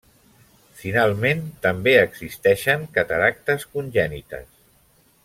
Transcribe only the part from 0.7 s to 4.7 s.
Finalment, també existeixen cataractes congènites.